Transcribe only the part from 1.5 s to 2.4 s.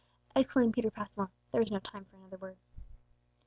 there was no time for another